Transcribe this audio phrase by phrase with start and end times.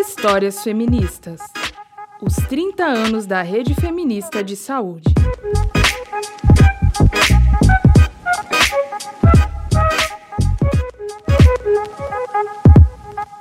[0.00, 1.42] Histórias Feministas.
[2.22, 5.12] Os 30 anos da Rede Feminista de Saúde.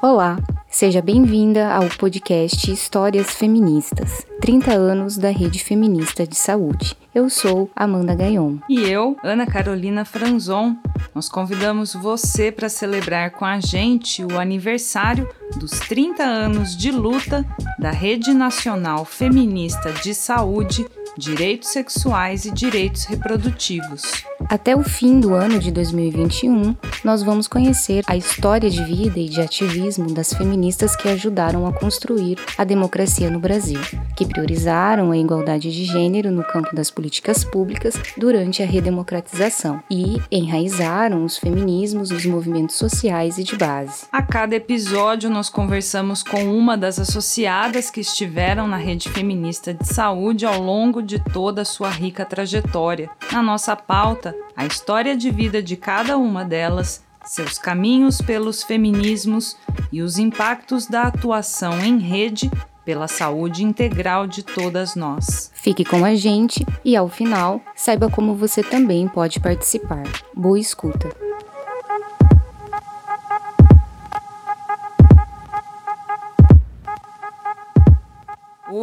[0.01, 0.37] Olá,
[0.67, 6.93] seja bem-vinda ao podcast Histórias Feministas, 30 anos da Rede Feminista de Saúde.
[7.15, 8.57] Eu sou Amanda Gaion.
[8.69, 10.75] E eu, Ana Carolina Franzon.
[11.13, 17.45] Nós convidamos você para celebrar com a gente o aniversário dos 30 anos de luta
[17.77, 24.23] da Rede Nacional Feminista de Saúde, Direitos Sexuais e Direitos Reprodutivos.
[24.49, 29.29] Até o fim do ano de 2021, nós vamos conhecer a história de vida e
[29.29, 33.79] de ativismo das feministas que ajudaram a construir a democracia no Brasil,
[34.17, 40.19] que priorizaram a igualdade de gênero no campo das políticas públicas durante a redemocratização e
[40.31, 44.07] enraizaram os feminismos nos movimentos sociais e de base.
[44.11, 49.85] A cada episódio, nós conversamos com uma das associadas que estiveram na rede feminista de
[49.87, 53.11] saúde ao longo de toda a sua rica trajetória.
[53.31, 59.55] Na nossa pauta, a história de vida de cada uma delas, seus caminhos pelos feminismos
[59.91, 62.49] e os impactos da atuação em rede
[62.83, 65.51] pela saúde integral de todas nós.
[65.53, 70.03] Fique com a gente e, ao final, saiba como você também pode participar.
[70.35, 71.28] Boa escuta!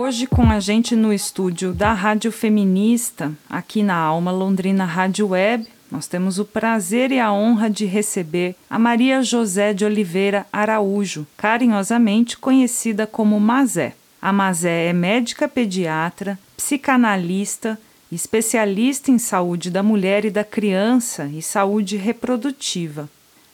[0.06, 5.66] Hoje, com a gente no estúdio da Rádio Feminista, aqui na Alma Londrina Rádio Web,
[5.90, 11.26] nós temos o prazer e a honra de receber a Maria José de Oliveira Araújo,
[11.36, 13.94] carinhosamente conhecida como Mazé.
[14.22, 17.76] A Mazé é médica pediatra, psicanalista,
[18.12, 23.08] especialista em saúde da mulher e da criança e saúde reprodutiva.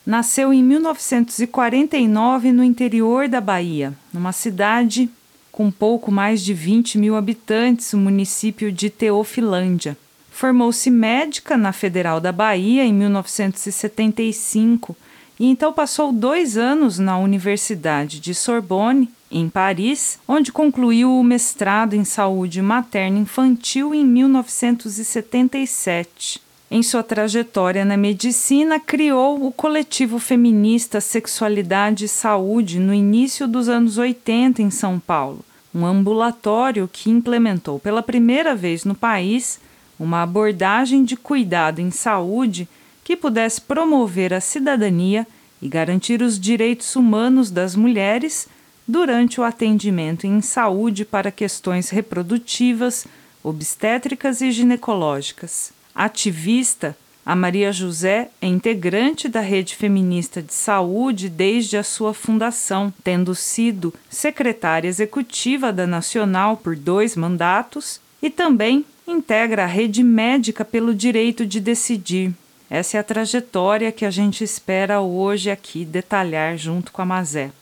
[0.04, 5.08] Nasceu em 1949 no interior da Bahia, numa cidade
[5.52, 9.98] com pouco mais de 20 mil habitantes, o município de Teofilândia.
[10.30, 14.96] Formou-se médica na Federal da Bahia em 1975
[15.38, 21.94] e então passou dois anos na Universidade de Sorbonne, em Paris, onde concluiu o mestrado
[21.94, 26.51] em saúde materno-infantil em 1977.
[26.74, 33.68] Em sua trajetória na medicina, criou o coletivo feminista Sexualidade e Saúde no início dos
[33.68, 35.44] anos 80 em São Paulo,
[35.74, 39.60] um ambulatório que implementou pela primeira vez no país
[40.00, 42.66] uma abordagem de cuidado em saúde
[43.04, 45.26] que pudesse promover a cidadania
[45.60, 48.48] e garantir os direitos humanos das mulheres
[48.88, 53.06] durante o atendimento em saúde para questões reprodutivas,
[53.44, 55.71] obstétricas e ginecológicas.
[55.94, 62.92] Ativista, a Maria José é integrante da Rede Feminista de Saúde desde a sua fundação,
[63.04, 70.64] tendo sido secretária executiva da Nacional por dois mandatos e também integra a Rede Médica
[70.64, 72.32] pelo Direito de Decidir.
[72.68, 77.52] Essa é a trajetória que a gente espera hoje aqui detalhar junto com a Mazé.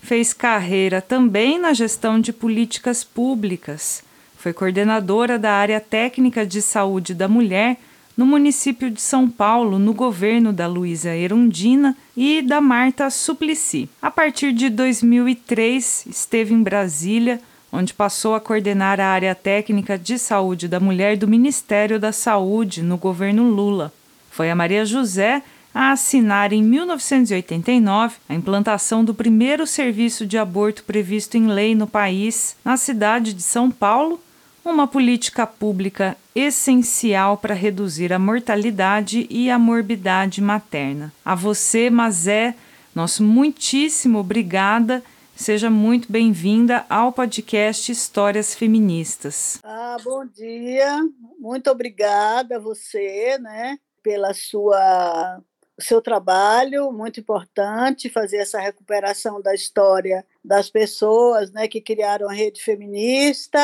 [0.00, 4.02] Fez carreira também na gestão de políticas públicas
[4.40, 7.76] foi coordenadora da área técnica de saúde da mulher
[8.16, 13.86] no município de São Paulo, no governo da Luísa Erundina e da Marta Suplicy.
[14.00, 17.38] A partir de 2003, esteve em Brasília,
[17.70, 22.82] onde passou a coordenar a área técnica de saúde da mulher do Ministério da Saúde
[22.82, 23.92] no governo Lula.
[24.30, 25.42] Foi a Maria José
[25.74, 31.86] a assinar em 1989 a implantação do primeiro serviço de aborto previsto em lei no
[31.86, 34.18] país, na cidade de São Paulo,
[34.64, 41.12] uma política pública essencial para reduzir a mortalidade e a morbidade materna.
[41.24, 42.54] A você, Mazé,
[42.94, 45.02] nosso muitíssimo obrigada.
[45.34, 49.58] Seja muito bem-vinda ao podcast Histórias Feministas.
[49.64, 50.98] Ah, bom dia.
[51.38, 55.40] Muito obrigada a você, né, pela sua
[55.78, 62.32] seu trabalho, muito importante fazer essa recuperação da história das pessoas, né, que criaram a
[62.34, 63.58] rede feminista,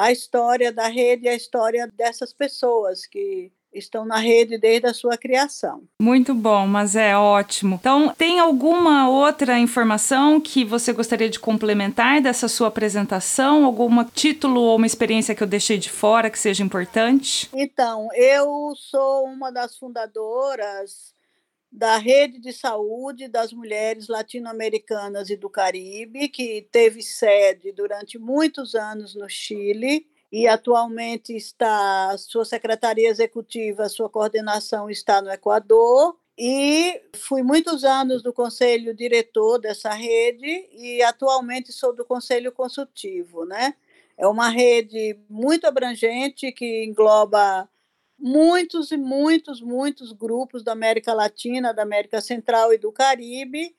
[0.00, 4.94] a história da rede e a história dessas pessoas que estão na rede desde a
[4.94, 5.82] sua criação.
[6.00, 7.76] Muito bom, mas é ótimo.
[7.78, 13.64] Então, tem alguma outra informação que você gostaria de complementar dessa sua apresentação?
[13.64, 17.48] Algum título ou uma experiência que eu deixei de fora que seja importante?
[17.52, 21.14] Então, eu sou uma das fundadoras
[21.72, 28.74] da Rede de Saúde das Mulheres Latino-Americanas e do Caribe, que teve sede durante muitos
[28.74, 36.16] anos no Chile e atualmente está sua secretaria executiva, sua coordenação está no Equador.
[36.38, 43.44] e fui muitos anos do conselho diretor dessa rede e atualmente sou do conselho consultivo,
[43.44, 43.74] né?
[44.16, 47.68] É uma rede muito abrangente que engloba
[48.20, 53.74] muitos e muitos, muitos grupos da América Latina, da América Central e do Caribe.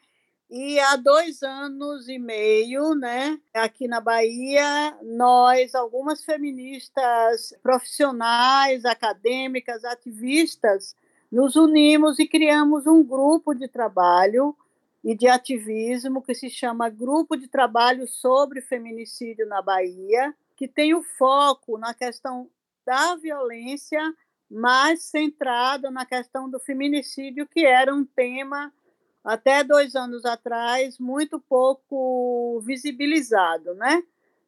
[0.50, 9.86] E há dois anos e meio, né, aqui na Bahia, nós, algumas feministas profissionais, acadêmicas,
[9.86, 10.94] ativistas,
[11.32, 14.54] nos unimos e criamos um grupo de trabalho
[15.02, 20.94] e de ativismo que se chama Grupo de Trabalho sobre Feminicídio na Bahia, que tem
[20.94, 22.50] o foco na questão
[22.86, 24.02] da violência
[24.52, 28.72] mais centrada na questão do feminicídio, que era um tema,
[29.24, 34.04] até dois anos atrás, muito pouco visibilizado, né?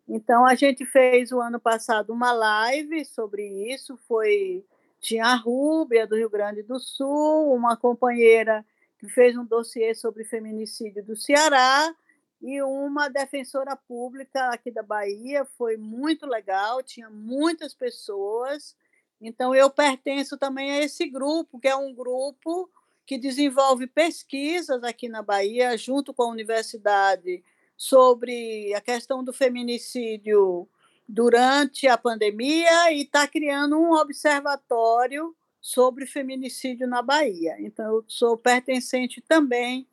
[0.07, 4.65] Então, a gente fez o ano passado uma live sobre isso, foi
[4.99, 8.65] tinha a Rúbia, do Rio Grande do Sul, uma companheira
[8.99, 11.93] que fez um dossiê sobre feminicídio do Ceará,
[12.41, 15.45] e uma defensora pública aqui da Bahia.
[15.57, 18.75] Foi muito legal, tinha muitas pessoas.
[19.23, 22.69] Então, eu pertenço também a esse grupo, que é um grupo
[23.05, 27.41] que desenvolve pesquisas aqui na Bahia, junto com a universidade,
[27.77, 30.67] sobre a questão do feminicídio
[31.07, 37.55] durante a pandemia e está criando um observatório sobre feminicídio na Bahia.
[37.59, 39.87] Então, eu sou pertencente também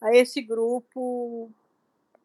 [0.00, 1.50] a esse grupo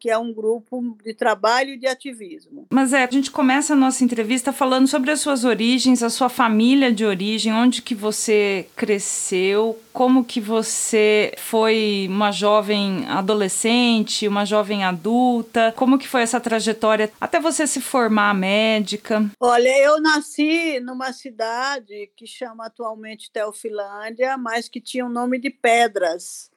[0.02, 2.66] que é um grupo de trabalho e de ativismo.
[2.72, 6.28] Mas é, a gente começa a nossa entrevista falando sobre as suas origens, a sua
[6.28, 14.44] família de origem, onde que você cresceu, como que você foi uma jovem adolescente, uma
[14.44, 19.30] jovem adulta, como que foi essa trajetória até você se formar médica?
[19.38, 25.48] Olha, eu nasci numa cidade que chama atualmente Teofilândia, mas que tinha o nome de
[25.48, 26.50] Pedras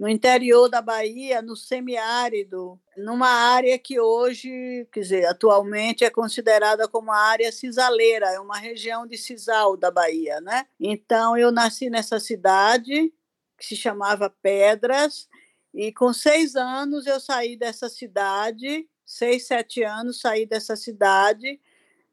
[0.00, 6.88] no interior da Bahia, no semiárido, numa área que hoje, quer dizer, atualmente é considerada
[6.88, 10.66] como a área cisaleira, é uma região de sisal da Bahia, né?
[10.80, 13.12] Então eu nasci nessa cidade
[13.58, 15.28] que se chamava Pedras
[15.74, 21.60] e com seis anos eu saí dessa cidade, seis, sete anos saí dessa cidade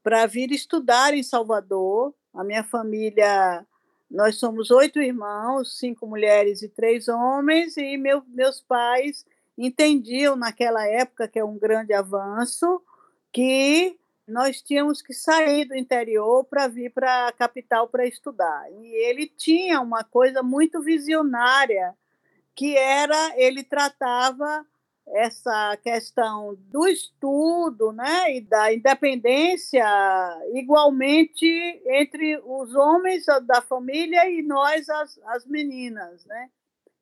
[0.04, 2.14] para vir estudar em Salvador.
[2.34, 3.66] A minha família
[4.10, 9.26] nós somos oito irmãos, cinco mulheres e três homens, e meu, meus pais
[9.58, 12.82] entendiam naquela época, que é um grande avanço,
[13.34, 18.70] que nós tínhamos que sair do interior para vir para a capital para estudar.
[18.72, 21.94] E ele tinha uma coisa muito visionária,
[22.56, 24.66] que era ele tratava
[25.14, 29.86] essa questão do estudo né, e da independência
[30.54, 31.46] igualmente
[31.86, 36.26] entre os homens da família e nós, as, as meninas.
[36.26, 36.50] Né?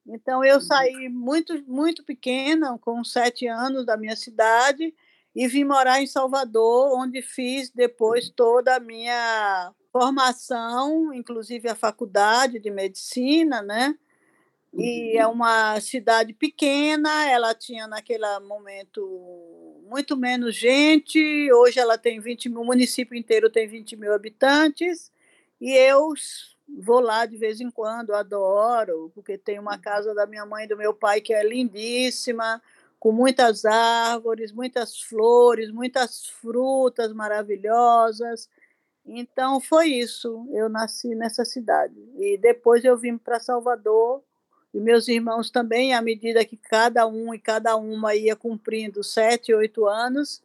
[0.08, 0.62] Então, eu uhum.
[0.62, 4.94] saí muito, muito pequena, com sete anos, da minha cidade
[5.36, 12.60] e vim morar em Salvador, onde fiz depois toda a minha formação, inclusive a faculdade
[12.60, 13.98] de medicina, né?
[14.78, 22.20] E é uma cidade pequena, ela tinha naquele momento muito menos gente, hoje ela tem
[22.20, 25.12] 20 mil, o município inteiro tem 20 mil habitantes,
[25.62, 26.14] e eu
[26.80, 30.68] vou lá de vez em quando, adoro, porque tem uma casa da minha mãe e
[30.68, 32.62] do meu pai que é lindíssima,
[33.00, 38.50] com muitas árvores, muitas flores, muitas frutas maravilhosas.
[39.06, 41.96] Então foi isso, eu nasci nessa cidade.
[42.18, 44.24] E depois eu vim para Salvador
[44.76, 49.54] e meus irmãos também, à medida que cada um e cada uma ia cumprindo sete,
[49.54, 50.42] oito anos,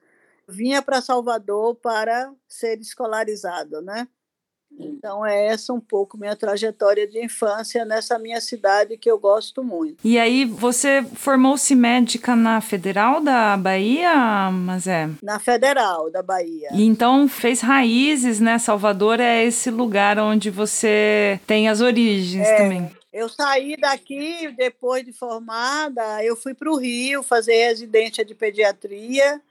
[0.49, 4.07] vinha para Salvador para ser escolarizado, né?
[4.79, 9.65] Então, é essa um pouco minha trajetória de infância nessa minha cidade que eu gosto
[9.65, 9.97] muito.
[10.05, 15.11] E aí, você formou-se médica na Federal da Bahia, mas é?
[15.21, 16.69] Na Federal da Bahia.
[16.73, 18.61] E então fez raízes, né?
[18.61, 23.00] Salvador é esse lugar onde você tem as origens é, também.
[23.13, 29.43] Eu saí daqui depois de formada, eu fui para o Rio fazer residência de pediatria.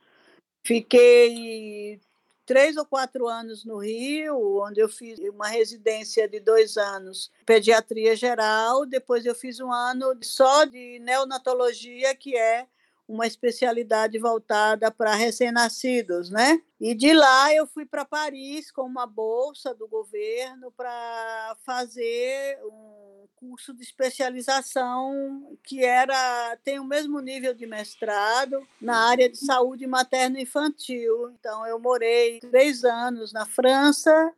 [0.63, 1.99] Fiquei
[2.45, 8.15] três ou quatro anos no Rio, onde eu fiz uma residência de dois anos, pediatria
[8.15, 8.85] geral.
[8.85, 12.65] Depois eu fiz um ano só de neonatologia, que é
[13.07, 16.61] uma especialidade voltada para recém-nascidos, né?
[16.79, 23.08] E de lá eu fui para Paris com uma bolsa do governo para fazer um
[23.39, 29.87] curso de especialização que era tem o mesmo nível de mestrado na área de saúde
[29.87, 31.31] materno-infantil.
[31.31, 34.33] Então, eu morei três anos na França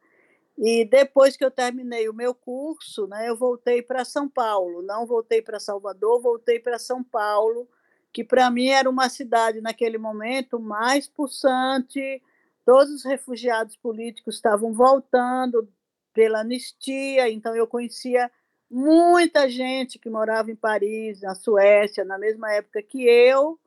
[0.58, 4.82] E depois que eu terminei o meu curso, né, eu voltei para São Paulo.
[4.84, 7.68] Não voltei para Salvador, voltei para São Paulo,
[8.14, 12.22] que para mim era uma cidade naquele momento mais pulsante.
[12.66, 15.68] Todos os refugiados políticos estavam voltando
[16.14, 18.30] pela anistia, então eu conhecia
[18.72, 23.60] muita gente que morava em Paris, na Suécia, na mesma época que eu.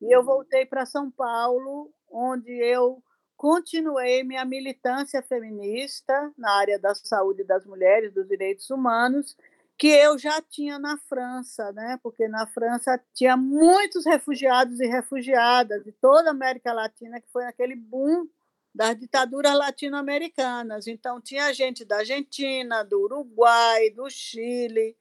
[0.00, 3.02] E eu voltei para São Paulo, onde eu
[3.36, 9.34] continuei minha militância feminista na área da saúde das mulheres, dos direitos humanos,
[9.78, 11.98] que eu já tinha na França, né?
[12.02, 17.46] Porque na França tinha muitos refugiados e refugiadas de toda a América Latina, que foi
[17.46, 18.26] aquele boom
[18.74, 20.86] das ditaduras latino-americanas.
[20.86, 24.96] Então tinha gente da Argentina, do Uruguai, do Chile,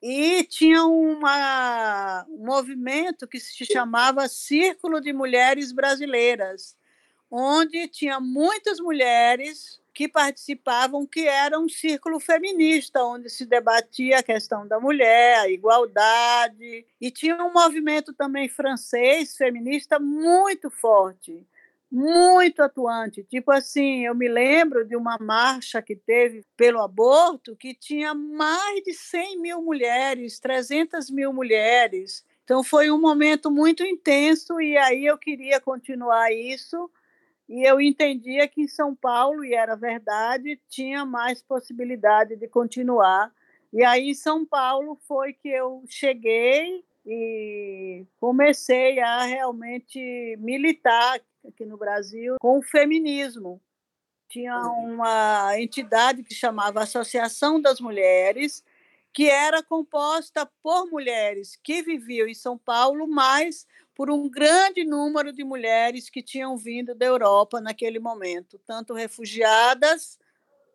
[0.00, 6.76] e tinha uma, um movimento que se chamava Círculo de Mulheres Brasileiras,
[7.30, 14.22] onde tinha muitas mulheres que participavam, que era um círculo feminista, onde se debatia a
[14.22, 21.44] questão da mulher, a igualdade, e tinha um movimento também francês feminista muito forte,
[21.90, 23.24] muito atuante.
[23.24, 28.82] Tipo assim, eu me lembro de uma marcha que teve pelo aborto, que tinha mais
[28.84, 32.24] de 100 mil mulheres, 300 mil mulheres.
[32.44, 36.90] Então foi um momento muito intenso e aí eu queria continuar isso
[37.48, 43.32] e eu entendia que em São Paulo, e era verdade, tinha mais possibilidade de continuar.
[43.72, 51.18] E aí em São Paulo foi que eu cheguei e comecei a realmente militar
[51.48, 53.60] aqui no Brasil com o feminismo.
[54.28, 58.62] Tinha uma entidade que chamava Associação das Mulheres,
[59.12, 65.32] que era composta por mulheres que viviam em São Paulo, mas por um grande número
[65.32, 70.18] de mulheres que tinham vindo da Europa naquele momento, tanto refugiadas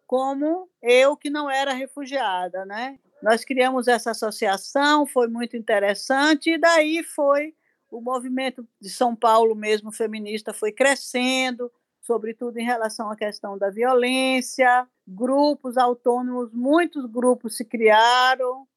[0.07, 2.99] como eu que não era refugiada, né?
[3.21, 7.55] Nós criamos essa associação, foi muito interessante e daí foi
[7.93, 11.71] o movimento de São Paulo mesmo feminista foi crescendo,
[12.01, 18.67] sobretudo em relação à questão da violência, grupos autônomos, muitos grupos se criaram.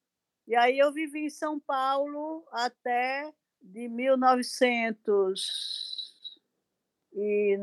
[0.47, 6.13] E aí eu vivi em São Paulo até de 1900
[7.13, 7.57] e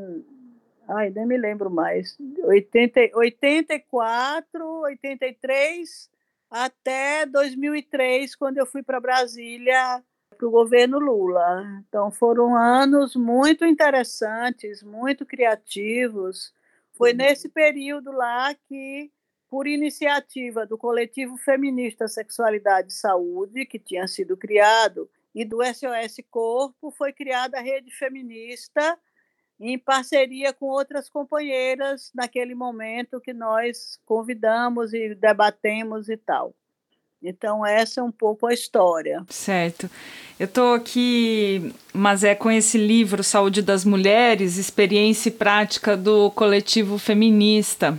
[0.89, 6.09] ai, nem me lembro mais, 80, 84, 83
[6.51, 10.03] até 2003, quando eu fui para Brasília
[10.35, 11.83] para o governo Lula.
[11.87, 16.53] Então foram anos muito interessantes, muito criativos.
[16.93, 17.17] Foi uhum.
[17.17, 19.11] nesse período lá que,
[19.49, 26.23] por iniciativa do coletivo feminista Sexualidade e Saúde, que tinha sido criado e do SOS
[26.31, 28.97] Corpo foi criada a rede feminista
[29.59, 36.53] em parceria com outras companheiras naquele momento que nós convidamos e debatemos e tal.
[37.23, 39.23] Então, essa é um pouco a história.
[39.29, 39.89] Certo.
[40.39, 46.29] Eu estou aqui, mas é com esse livro Saúde das Mulheres, Experiência e Prática do
[46.31, 47.97] Coletivo Feminista,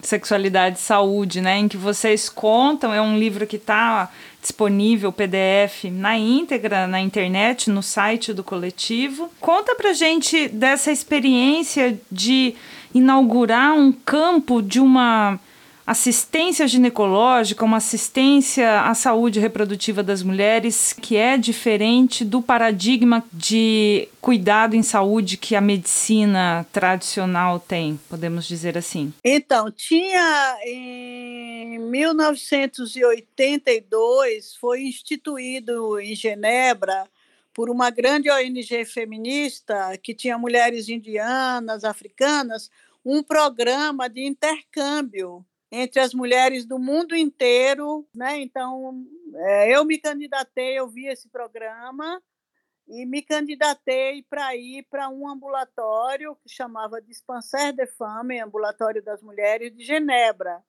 [0.00, 1.58] Sexualidade e Saúde, né?
[1.58, 7.70] Em que vocês contam, é um livro que está disponível PDF na íntegra na internet,
[7.70, 9.30] no site do coletivo.
[9.40, 12.54] Conta pra gente dessa experiência de
[12.94, 15.38] inaugurar um campo de uma
[15.86, 24.08] assistência ginecológica, uma assistência à saúde reprodutiva das mulheres que é diferente do paradigma de
[24.20, 29.12] cuidado em saúde que a medicina tradicional tem, podemos dizer assim?
[29.24, 37.08] Então, tinha em 1982 foi instituído em Genebra
[37.52, 42.70] por uma grande ONG feminista que tinha mulheres indianas, africanas,
[43.04, 48.38] um programa de intercâmbio entre as mulheres do mundo inteiro, né?
[48.42, 52.22] Então, é, eu me candidatei, eu vi esse programa
[52.86, 59.22] e me candidatei para ir para um ambulatório que chamava Dispensaire de Femmes, Ambulatório das
[59.22, 60.62] Mulheres de Genebra,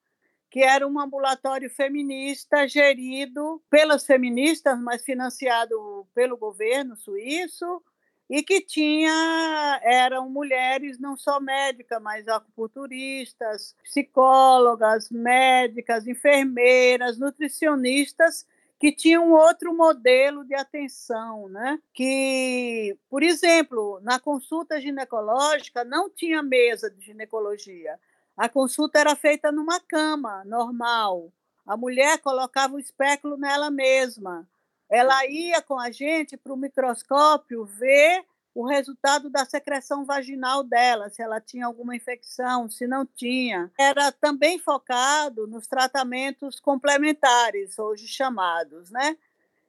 [0.50, 7.82] que era um ambulatório feminista gerido pelas feministas, mas financiado pelo governo suíço
[8.28, 18.46] e que tinha eram mulheres não só médicas, mas acupunturistas, psicólogas, médicas, enfermeiras, nutricionistas
[18.78, 21.78] que tinham outro modelo de atenção, né?
[21.92, 27.98] Que, por exemplo, na consulta ginecológica não tinha mesa de ginecologia.
[28.36, 31.32] A consulta era feita numa cama normal.
[31.66, 34.46] A mulher colocava o espéculo nela mesma
[34.94, 38.24] ela ia com a gente para o microscópio ver
[38.54, 43.68] o resultado da secreção vaginal dela, se ela tinha alguma infecção, se não tinha.
[43.76, 49.16] Era também focado nos tratamentos complementares, hoje chamados, né?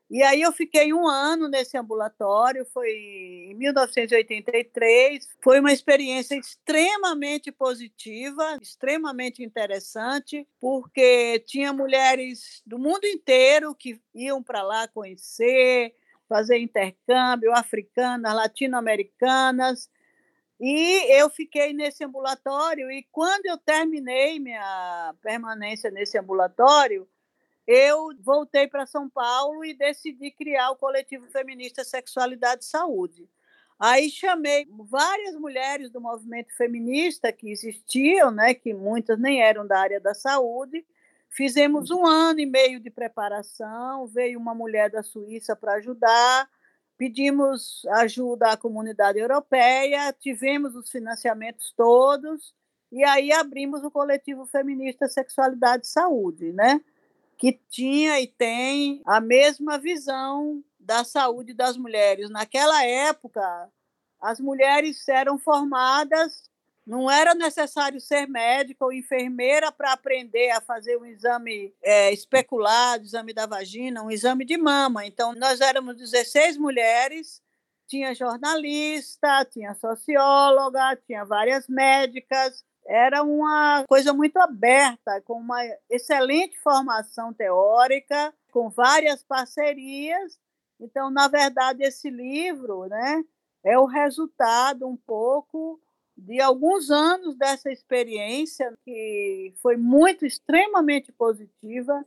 [0.09, 5.27] E aí eu fiquei um ano nesse ambulatório, foi em 1983.
[5.43, 14.43] Foi uma experiência extremamente positiva, extremamente interessante, porque tinha mulheres do mundo inteiro que iam
[14.43, 15.95] para lá conhecer,
[16.29, 19.89] fazer intercâmbio, africanas, latino-americanas.
[20.59, 27.07] E eu fiquei nesse ambulatório, e quando eu terminei minha permanência nesse ambulatório,
[27.67, 33.29] eu voltei para São Paulo e decidi criar o coletivo feminista Sexualidade e Saúde.
[33.79, 39.79] Aí chamei várias mulheres do movimento feminista que existiam, né, que muitas nem eram da
[39.79, 40.86] área da saúde.
[41.29, 46.50] Fizemos um ano e meio de preparação, veio uma mulher da Suíça para ajudar,
[46.98, 52.53] pedimos ajuda à comunidade europeia, tivemos os financiamentos todos,
[52.89, 56.79] e aí abrimos o coletivo feminista Sexualidade e Saúde, né?
[57.37, 62.29] Que tinha e tem a mesma visão da saúde das mulheres.
[62.29, 63.69] Naquela época,
[64.21, 66.49] as mulheres eram formadas,
[66.85, 73.03] não era necessário ser médica ou enfermeira para aprender a fazer um exame é, especulado,
[73.03, 75.05] exame da vagina, um exame de mama.
[75.05, 77.41] Então, nós éramos 16 mulheres,
[77.87, 86.59] tinha jornalista, tinha socióloga, tinha várias médicas, era uma coisa muito aberta, com uma excelente
[86.59, 90.39] formação teórica, com várias parcerias.
[90.79, 93.23] Então, na verdade, esse livro né,
[93.63, 95.81] é o resultado um pouco
[96.17, 102.05] de alguns anos dessa experiência, que foi muito, extremamente positiva.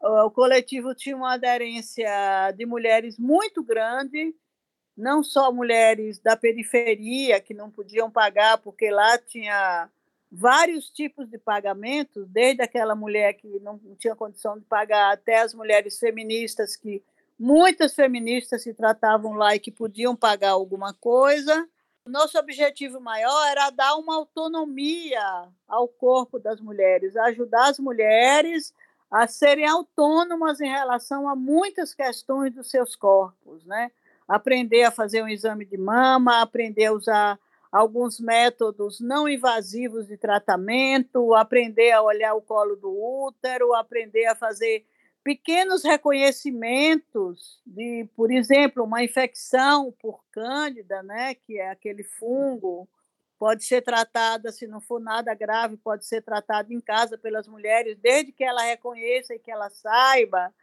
[0.00, 4.34] O coletivo tinha uma aderência de mulheres muito grande,
[4.96, 9.90] não só mulheres da periferia que não podiam pagar, porque lá tinha
[10.34, 15.54] vários tipos de pagamentos, desde aquela mulher que não tinha condição de pagar até as
[15.54, 17.02] mulheres feministas que
[17.38, 21.68] muitas feministas se tratavam lá e que podiam pagar alguma coisa.
[22.04, 28.74] Nosso objetivo maior era dar uma autonomia ao corpo das mulheres, ajudar as mulheres
[29.10, 33.92] a serem autônomas em relação a muitas questões dos seus corpos, né?
[34.26, 37.38] Aprender a fazer um exame de mama, aprender a usar
[37.74, 44.36] alguns métodos não invasivos de tratamento, aprender a olhar o colo do útero, aprender a
[44.36, 44.86] fazer
[45.24, 52.88] pequenos reconhecimentos de, por exemplo, uma infecção por cândida, né, que é aquele fungo,
[53.40, 57.98] pode ser tratada, se não for nada grave, pode ser tratada em casa pelas mulheres,
[58.00, 60.54] desde que ela reconheça e que ela saiba.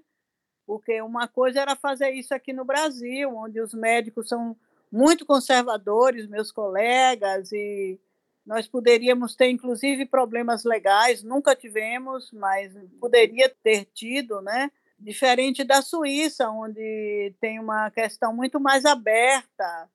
[0.66, 4.56] Porque uma coisa era fazer isso aqui no Brasil, onde os médicos são
[4.92, 8.00] muito conservadores, meus colegas, e
[8.46, 11.24] nós poderíamos ter, inclusive, problemas legais.
[11.24, 14.72] Nunca tivemos, mas poderia ter tido, né?
[15.00, 19.90] Diferente da Suíça, onde tem uma questão muito mais aberta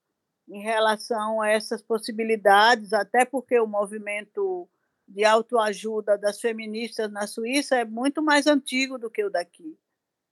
[0.49, 4.69] em relação a essas possibilidades, até porque o movimento
[5.07, 9.79] de autoajuda das feministas na Suíça é muito mais antigo do que o daqui.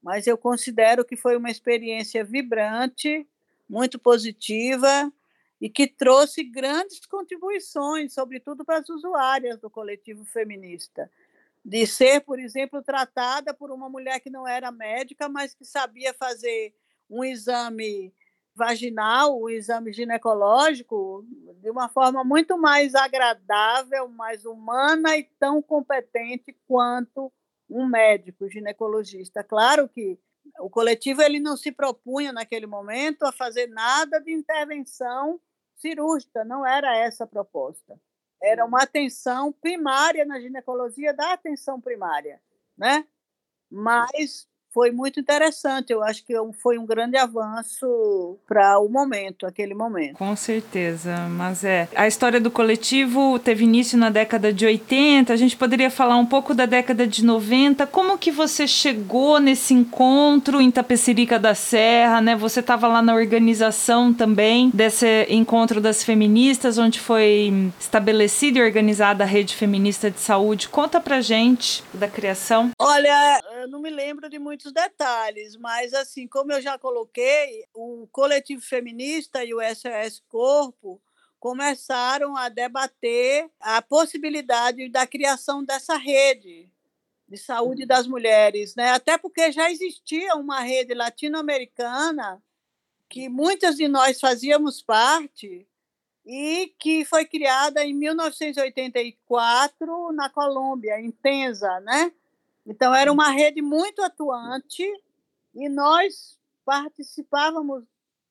[0.03, 3.27] Mas eu considero que foi uma experiência vibrante,
[3.68, 5.12] muito positiva
[5.61, 11.11] e que trouxe grandes contribuições, sobretudo para as usuárias do coletivo feminista.
[11.64, 16.12] de ser, por exemplo, tratada por uma mulher que não era médica, mas que sabia
[16.12, 16.74] fazer
[17.09, 18.12] um exame
[18.54, 21.24] vaginal, um exame ginecológico,
[21.60, 27.32] de uma forma muito mais agradável, mais humana e tão competente quanto
[27.68, 29.42] um médico ginecologista.
[29.42, 30.18] Claro que
[30.60, 35.40] o coletivo ele não se propunha naquele momento a fazer nada de intervenção
[35.76, 37.98] cirúrgica, não era essa a proposta.
[38.42, 42.40] Era uma atenção primária na ginecologia da atenção primária,
[42.76, 43.06] né?
[43.70, 45.92] Mas foi muito interessante.
[45.92, 50.16] Eu acho que foi um grande avanço para o momento, aquele momento.
[50.16, 51.88] Com certeza, mas é.
[51.94, 55.32] A história do coletivo teve início na década de 80.
[55.32, 57.87] A gente poderia falar um pouco da década de 90.
[57.87, 62.34] Como que você chegou nesse encontro em Tapecerica da Serra, né?
[62.34, 69.22] Você estava lá na organização também desse encontro das feministas, onde foi estabelecida e organizada
[69.22, 70.68] a rede feminista de saúde.
[70.68, 72.72] Conta pra gente da criação.
[72.76, 78.09] Olha, eu não me lembro de muitos detalhes, mas assim, como eu já coloquei, o
[78.11, 81.03] coletivo feminista e o SOS Corpo
[81.38, 86.70] começaram a debater a possibilidade da criação dessa rede
[87.29, 87.88] de saúde uhum.
[87.88, 88.90] das mulheres, né?
[88.90, 92.42] Até porque já existia uma rede latino-americana
[93.09, 95.68] que muitas de nós fazíamos parte
[96.24, 102.11] e que foi criada em 1984 na Colômbia, em Tenza, né?
[102.66, 104.85] Então, era uma rede muito atuante
[105.55, 107.85] e nós participávamos,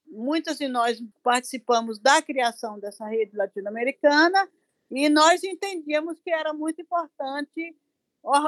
[0.08, 4.50] muitas de nós participamos da criação dessa rede latino-americana
[4.90, 7.76] e nós entendíamos que era muito importante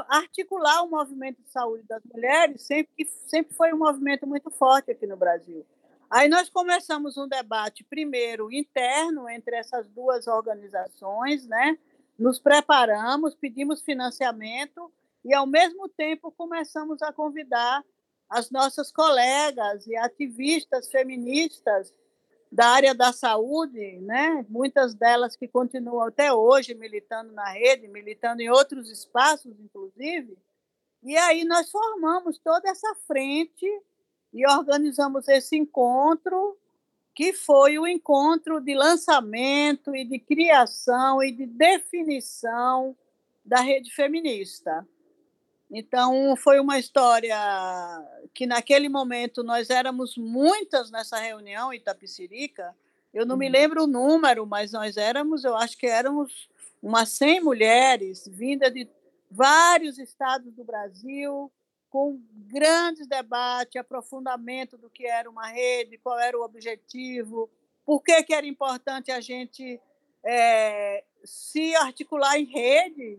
[0.08, 5.06] articular o movimento de saúde das mulheres, sempre, sempre foi um movimento muito forte aqui
[5.06, 5.66] no Brasil.
[6.08, 11.78] Aí nós começamos um debate, primeiro, interno entre essas duas organizações, né?
[12.18, 14.90] nos preparamos, pedimos financiamento
[15.26, 17.84] e, ao mesmo tempo, começamos a convidar
[18.30, 21.92] as nossas colegas e ativistas feministas
[22.50, 24.46] da área da saúde, né?
[24.48, 30.38] muitas delas que continuam até hoje militando na rede, militando em outros espaços, inclusive.
[31.02, 33.66] E aí nós formamos toda essa frente
[34.32, 36.56] e organizamos esse encontro,
[37.12, 42.96] que foi o encontro de lançamento e de criação e de definição
[43.44, 44.86] da rede feminista.
[45.70, 47.36] Então, foi uma história
[48.32, 52.74] que, naquele momento, nós éramos muitas nessa reunião em Itapicirica.
[53.12, 53.52] Eu não me uhum.
[53.52, 56.48] lembro o número, mas nós éramos, eu acho que éramos
[56.82, 58.88] umas 100 mulheres, vindas de
[59.30, 61.50] vários estados do Brasil,
[61.90, 67.50] com grandes debates, aprofundamento do que era uma rede, qual era o objetivo,
[67.84, 69.80] por que, que era importante a gente
[70.22, 73.18] é, se articular em rede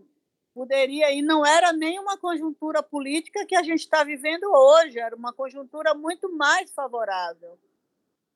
[0.58, 5.14] poderia, e não era nem uma conjuntura política que a gente está vivendo hoje, era
[5.14, 7.56] uma conjuntura muito mais favorável.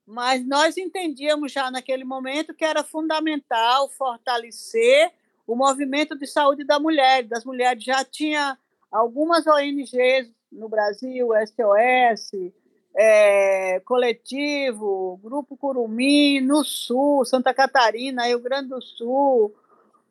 [0.06, 5.10] Mas nós entendíamos já naquele momento que era fundamental fortalecer
[5.44, 7.82] o movimento de saúde da mulher, das mulheres.
[7.82, 8.56] Já tinha
[8.88, 12.52] algumas ONGs no Brasil, SOS,
[12.94, 19.52] é, Coletivo, Grupo Curumim, no Sul, Santa Catarina, Rio Grande do Sul,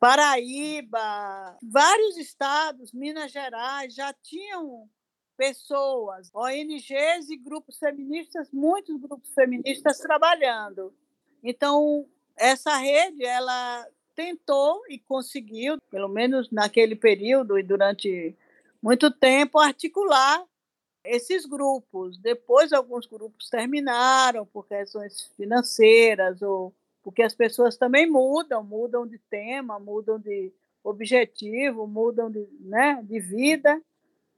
[0.02, 4.90] Paraíba, vários estados, Minas Gerais, já tinham
[5.36, 10.92] pessoas, ONGs e grupos feministas, muitos grupos feministas trabalhando.
[11.40, 12.04] Então,
[12.36, 18.36] essa rede, ela tentou e conseguiu, pelo menos naquele período e durante
[18.82, 20.44] muito tempo, articular
[21.04, 22.18] esses grupos.
[22.18, 29.18] Depois, alguns grupos terminaram por questões financeiras ou porque as pessoas também mudam, mudam de
[29.18, 30.52] tema, mudam de
[30.84, 33.82] objetivo, mudam de, né, de vida.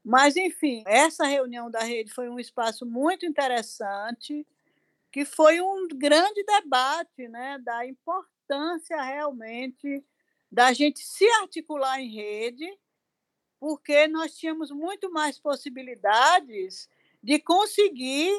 [0.05, 4.47] Mas, enfim, essa reunião da rede foi um espaço muito interessante,
[5.11, 10.05] que foi um grande debate né, da importância realmente
[10.51, 12.67] da gente se articular em rede,
[13.59, 16.89] porque nós tínhamos muito mais possibilidades
[17.23, 18.31] de conseguir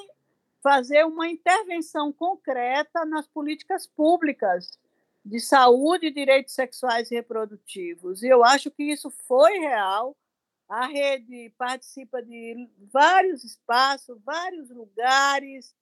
[0.66, 4.80] fazer uma intervenção concreta nas políticas públicas
[5.24, 8.24] de saúde e direitos sexuais e reprodutivos.
[8.24, 10.18] E eu acho que isso foi real.
[10.68, 15.76] A rede participa de vários espaços, vários lugares,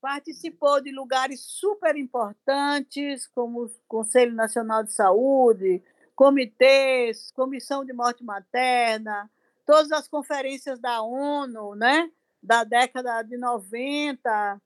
[0.00, 5.80] participou de lugares super importantes, como o Conselho Nacional de Saúde,
[6.16, 9.30] comitês, Comissão de Morte Materna,
[9.64, 12.10] todas as conferências da ONU, né?
[12.46, 14.60] Da década de 90,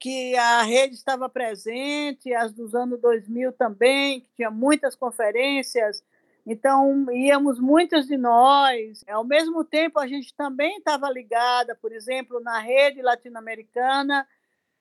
[0.00, 6.02] que a rede estava presente, as dos anos 2000 também, que tinha muitas conferências
[6.46, 9.04] Então, íamos muitos de nós.
[9.08, 14.26] Ao mesmo tempo, a gente também estava ligada, por exemplo, na rede latino-americana,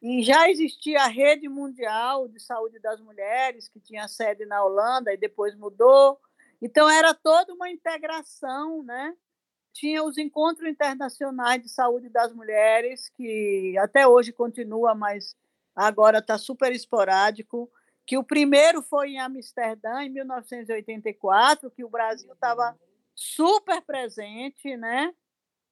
[0.02, 5.13] e já existia a rede mundial de saúde das mulheres, que tinha sede na Holanda
[5.13, 6.19] e depois mudou.
[6.62, 9.13] Então, era toda uma integração, né?
[9.74, 15.36] Tinha os encontros internacionais de saúde das mulheres, que até hoje continua, mas
[15.76, 17.72] agora está super esporádico
[18.10, 22.76] que o primeiro foi em Amsterdã, em 1984, que o Brasil estava
[23.14, 25.14] super presente, né?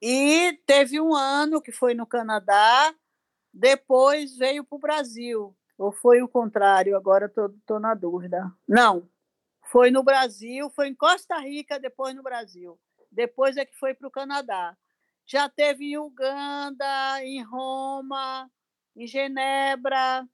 [0.00, 2.94] e teve um ano que foi no Canadá,
[3.52, 5.56] depois veio para o Brasil.
[5.78, 6.96] Ou foi o contrário?
[6.96, 8.52] Agora estou na dúvida.
[8.68, 9.08] Não,
[9.74, 12.78] foi no Brasil, foi em Costa Rica, depois no Brasil.
[13.10, 14.76] Depois é que foi para o Canadá.
[15.26, 18.48] Já teve em Uganda, em Roma,
[18.94, 20.24] em Genebra,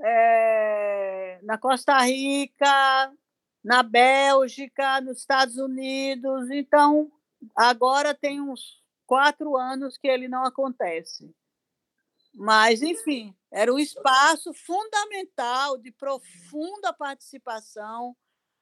[0.00, 3.12] é, na Costa Rica,
[3.62, 6.50] na Bélgica, nos Estados Unidos.
[6.50, 7.12] Então,
[7.54, 11.32] agora tem uns quatro anos que ele não acontece.
[12.34, 18.16] Mas, enfim, era um espaço fundamental de profunda participação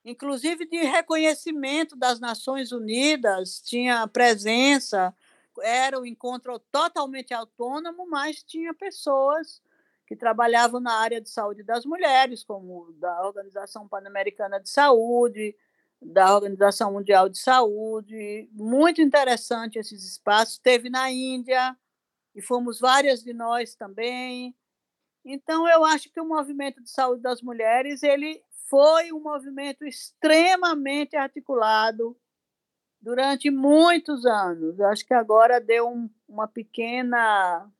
[0.05, 5.15] inclusive de reconhecimento das Nações Unidas, tinha presença,
[5.61, 9.61] era um encontro totalmente autônomo, mas tinha pessoas
[10.07, 15.55] que trabalhavam na área de saúde das mulheres, como da Organização Pan-Americana de Saúde,
[16.01, 18.49] da Organização Mundial de Saúde.
[18.53, 20.59] Muito interessante esses espaços.
[20.59, 21.77] Teve na Índia,
[22.39, 24.55] e fomos várias de nós também.
[25.25, 31.17] Então, eu acho que o movimento de saúde das mulheres ele foi um movimento extremamente
[31.17, 32.17] articulado
[33.01, 34.81] durante muitos anos.
[34.81, 37.71] Acho que agora deu um, uma pequena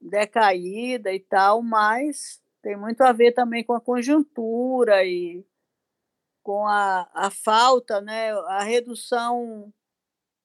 [0.00, 5.46] decaída e tal, mas tem muito a ver também com a conjuntura e
[6.42, 9.72] com a, a falta, né, a redução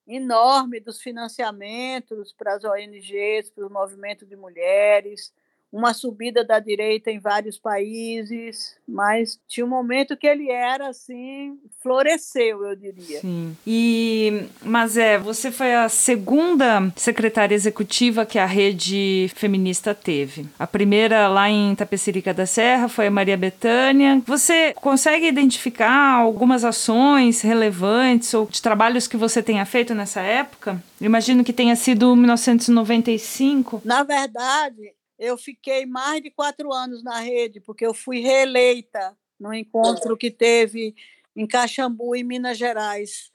[0.06, 5.34] enorme dos financiamentos para as ONGs, para o movimento de mulheres,
[5.74, 11.58] uma subida da direita em vários países, mas tinha um momento que ele era assim,
[11.82, 13.20] floresceu, eu diria.
[13.20, 13.58] Sim.
[13.66, 20.46] E, mas é, você foi a segunda secretária executiva que a rede feminista teve.
[20.60, 24.22] A primeira lá em Tapecerica da Serra foi a Maria Betânia.
[24.28, 30.82] Você consegue identificar algumas ações relevantes ou de trabalhos que você tenha feito nessa época?
[31.02, 33.82] Imagino que tenha sido 1995.
[33.84, 39.54] Na verdade, eu fiquei mais de quatro anos na rede, porque eu fui reeleita no
[39.54, 40.96] encontro que teve
[41.36, 43.32] em Caxambu, em Minas Gerais.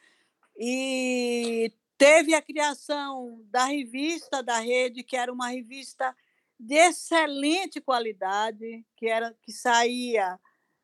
[0.57, 6.15] E teve a criação da revista da rede, que era uma revista
[6.59, 10.39] de excelente qualidade, que era que saía,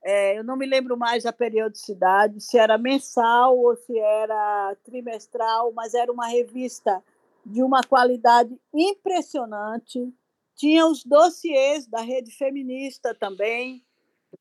[0.05, 5.73] é, eu não me lembro mais a periodicidade, se era mensal ou se era trimestral,
[5.73, 7.03] mas era uma revista
[7.45, 10.13] de uma qualidade impressionante
[10.55, 13.85] tinha os dossiês da rede feminista também,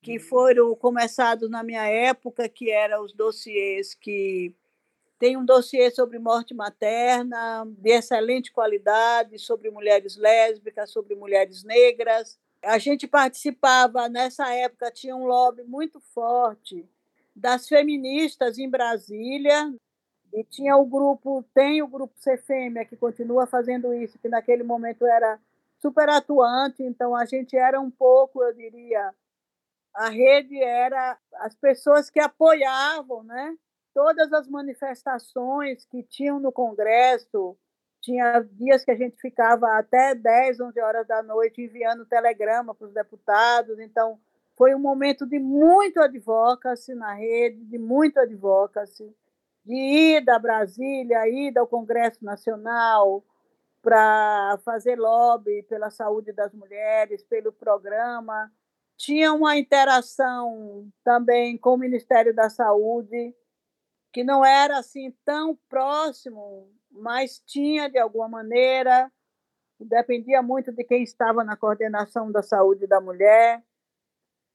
[0.01, 4.53] que foram começados na minha época, que eram os dossiês que
[5.19, 12.37] tem um dossiê sobre morte materna, de excelente qualidade, sobre mulheres lésbicas, sobre mulheres negras.
[12.61, 16.85] A gente participava, nessa época, tinha um lobby muito forte
[17.35, 19.73] das feministas em Brasília,
[20.33, 25.05] e tinha o grupo, tem o grupo CFM, que continua fazendo isso, que naquele momento
[25.05, 25.39] era
[25.83, 29.13] super atuante, então a gente era um pouco, eu diria,
[29.93, 33.53] a rede era as pessoas que apoiavam, né?
[33.93, 37.57] Todas as manifestações que tinham no Congresso,
[38.01, 42.87] tinha dias que a gente ficava até 10, 11 horas da noite enviando telegrama para
[42.87, 44.17] os deputados, então
[44.55, 49.13] foi um momento de muito advocacy na rede, de muito advocacy,
[49.65, 49.75] de
[50.17, 53.21] ida a Brasília, ida ao Congresso Nacional,
[53.83, 58.49] para fazer lobby pela saúde das mulheres, pelo programa.
[58.97, 63.35] Tinha uma interação também com o Ministério da Saúde,
[64.13, 69.11] que não era assim tão próximo, mas tinha de alguma maneira,
[69.77, 73.61] dependia muito de quem estava na coordenação da saúde da mulher.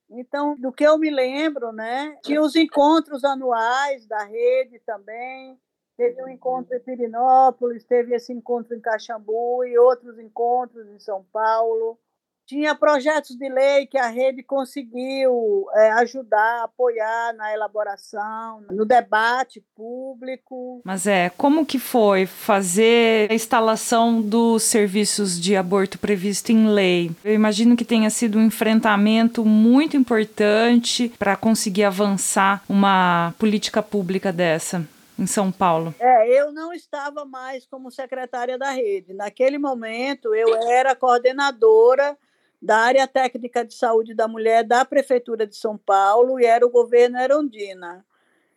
[0.08, 5.60] Então, do que eu me lembro, né, tinha os encontros anuais da rede também,
[5.98, 11.26] teve um encontro em Pirinópolis, teve esse encontro em Caxambu e outros encontros em São
[11.32, 11.98] Paulo.
[12.46, 19.62] Tinha projetos de lei que a rede conseguiu é, ajudar, apoiar na elaboração, no debate
[19.76, 20.80] público.
[20.82, 27.10] Mas é, como que foi fazer a instalação dos serviços de aborto previsto em lei?
[27.22, 34.32] Eu imagino que tenha sido um enfrentamento muito importante para conseguir avançar uma política pública
[34.32, 34.86] dessa
[35.18, 35.94] em São Paulo?
[35.98, 39.12] É, eu não estava mais como secretária da rede.
[39.12, 42.16] Naquele momento, eu era coordenadora
[42.60, 46.70] da área técnica de saúde da mulher da prefeitura de São Paulo e era o
[46.70, 48.04] governo Erondina.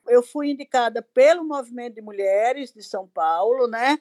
[0.08, 4.00] Eu fui indicada pelo movimento de mulheres de São Paulo, né?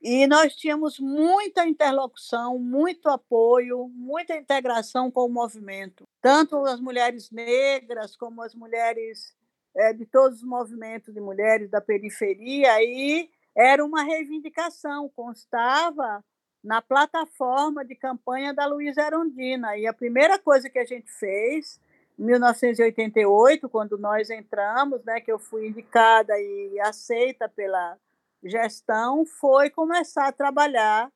[0.00, 7.30] E nós tínhamos muita interlocução, muito apoio, muita integração com o movimento, tanto as mulheres
[7.30, 9.34] negras como as mulheres
[9.76, 12.82] é, de todos os movimentos de mulheres da periferia.
[12.82, 16.24] E era uma reivindicação, constava
[16.64, 19.76] na plataforma de campanha da Luísa Erondina.
[19.76, 21.80] E a primeira coisa que a gente fez,
[22.18, 27.96] em 1988, quando nós entramos, né, que eu fui indicada e aceita pela
[28.42, 31.12] gestão, foi começar a trabalhar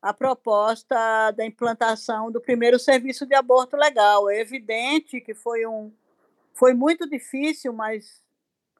[0.00, 4.28] a proposta da implantação do primeiro serviço de aborto legal.
[4.28, 5.90] É evidente que foi um
[6.54, 8.22] foi muito difícil, mas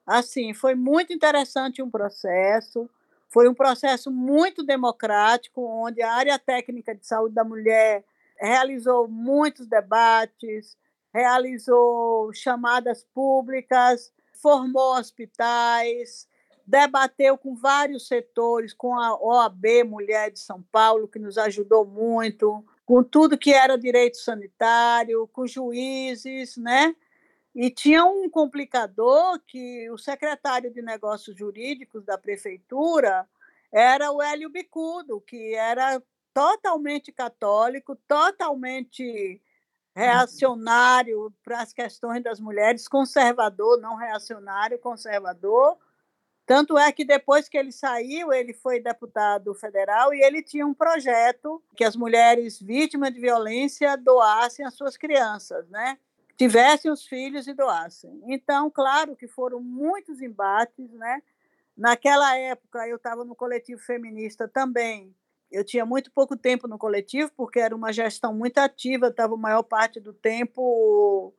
[0.06, 2.88] assim, foi muito interessante um processo.
[3.28, 8.04] Foi um processo muito democrático, onde a área técnica de saúde da mulher
[8.38, 10.76] realizou muitos debates,
[11.12, 16.28] realizou chamadas públicas, formou hospitais,
[16.66, 22.64] debateu com vários setores, com a OAB Mulher de São Paulo, que nos ajudou muito,
[22.86, 26.94] com tudo que era direito sanitário, com juízes, né?
[27.54, 33.28] E tinha um complicador que o secretário de Negócios Jurídicos da prefeitura
[33.72, 39.40] era o Hélio Bicudo, que era totalmente católico, totalmente
[39.94, 45.78] reacionário para as questões das mulheres, conservador, não reacionário, conservador.
[46.44, 50.74] Tanto é que depois que ele saiu, ele foi deputado federal e ele tinha um
[50.74, 55.96] projeto que as mulheres vítimas de violência doassem as suas crianças, né?
[56.36, 58.20] Tivessem os filhos e doassem.
[58.26, 61.22] Então, claro que foram muitos embates, né?
[61.76, 65.14] Naquela época, eu estava no coletivo feminista também.
[65.50, 69.38] Eu tinha muito pouco tempo no coletivo, porque era uma gestão muito ativa, estava a
[69.38, 71.32] maior parte do tempo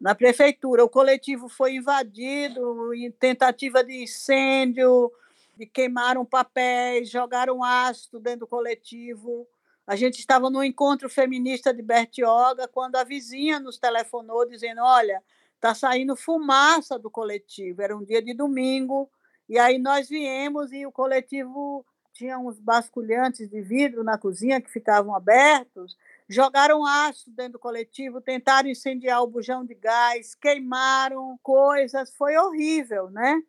[0.00, 0.84] na prefeitura.
[0.84, 5.10] O coletivo foi invadido em tentativa de incêndio,
[5.56, 9.46] de queimaram papéis, jogaram ácido dentro do coletivo.
[9.86, 15.22] A gente estava no encontro feminista de Bertioga quando a vizinha nos telefonou dizendo: Olha,
[15.54, 17.82] está saindo fumaça do coletivo.
[17.82, 19.08] Era um dia de domingo.
[19.48, 24.70] E aí nós viemos e o coletivo tinha uns basculhantes de vidro na cozinha que
[24.70, 25.96] ficavam abertos.
[26.28, 32.12] Jogaram ácido dentro do coletivo, tentaram incendiar o bujão de gás, queimaram coisas.
[32.16, 33.40] Foi horrível, né?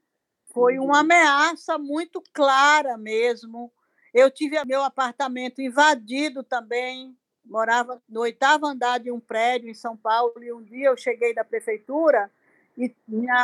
[0.53, 0.95] Foi uma uhum.
[0.95, 3.71] ameaça muito clara mesmo
[4.17, 7.15] eu tive meu apartamento invadido também.
[7.45, 11.35] Morava no oitavo andar de um prédio em São Paulo e um dia eu cheguei
[11.35, 12.31] da prefeitura
[12.75, 12.91] e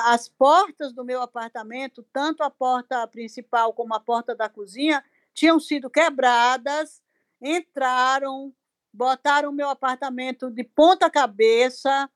[0.06, 5.60] as portas do meu apartamento, tanto a porta principal como a porta da cozinha, tinham
[5.60, 7.04] sido quebradas.
[7.40, 8.52] Entraram,
[8.92, 12.10] botaram o meu apartamento de ponta cabeça,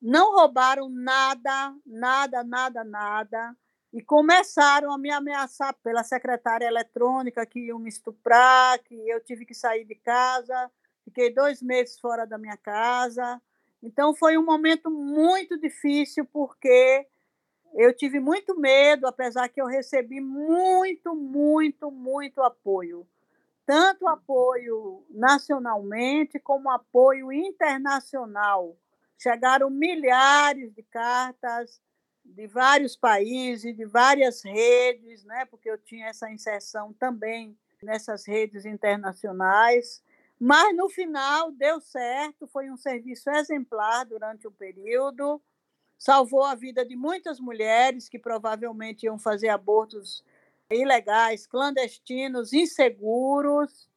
[0.00, 3.56] não roubaram nada, nada, nada, nada
[3.96, 9.46] e começaram a me ameaçar pela secretária eletrônica que iam me estuprar, que eu tive
[9.46, 10.70] que sair de casa,
[11.02, 13.40] fiquei dois meses fora da minha casa.
[13.82, 17.06] Então foi um momento muito difícil porque
[17.72, 23.08] eu tive muito medo, apesar que eu recebi muito, muito, muito apoio.
[23.64, 28.76] Tanto apoio nacionalmente como apoio internacional.
[29.16, 31.80] Chegaram milhares de cartas
[32.34, 38.64] de vários países, de várias redes, né, porque eu tinha essa inserção também nessas redes
[38.64, 40.02] internacionais.
[40.38, 45.40] Mas no final deu certo, foi um serviço exemplar durante o período,
[45.98, 50.22] salvou a vida de muitas mulheres que provavelmente iam fazer abortos
[50.70, 53.88] ilegais, clandestinos, inseguros,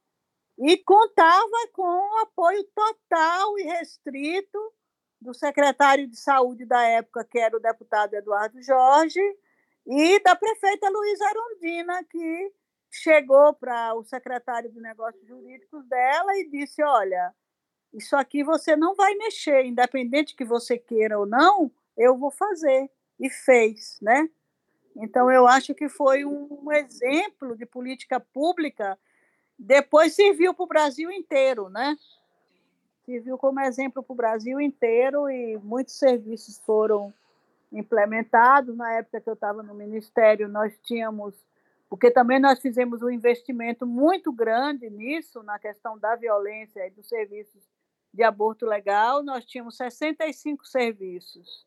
[0.57, 4.73] e contava com o apoio total e restrito
[5.21, 9.21] do secretário de saúde da época, que era o deputado Eduardo Jorge,
[9.85, 12.53] e da prefeita Luísa Arondina, que
[12.91, 17.33] chegou para o secretário de Negócios Jurídicos dela e disse: Olha,
[17.93, 22.89] isso aqui você não vai mexer, independente que você queira ou não, eu vou fazer.
[23.19, 24.29] E fez, né?
[24.95, 28.97] Então, eu acho que foi um exemplo de política pública,
[29.57, 31.97] depois serviu para o Brasil inteiro, né?
[33.09, 37.11] Serviu como exemplo para o Brasil inteiro e muitos serviços foram
[37.73, 38.77] implementados.
[38.77, 41.33] Na época que eu estava no Ministério, nós tínhamos,
[41.89, 47.07] porque também nós fizemos um investimento muito grande nisso, na questão da violência e dos
[47.07, 47.63] serviços
[48.13, 51.65] de aborto legal, nós tínhamos 65 serviços.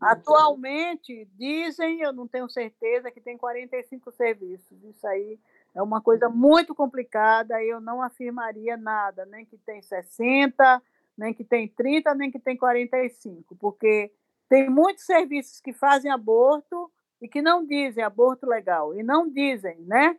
[0.00, 4.82] Atualmente, dizem, eu não tenho certeza, que tem 45 serviços.
[4.82, 5.38] Isso aí
[5.74, 10.82] é uma coisa muito complicada, eu não afirmaria nada, nem que tem 60,
[11.16, 14.12] nem que tem 30, nem que tem 45, porque
[14.48, 16.90] tem muitos serviços que fazem aborto
[17.20, 20.16] e que não dizem aborto legal, e não dizem, né?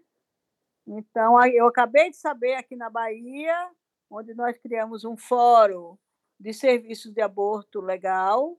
[0.87, 3.69] Então, eu acabei de saber aqui na Bahia,
[4.09, 5.97] onde nós criamos um fórum
[6.39, 8.57] de serviços de aborto legal,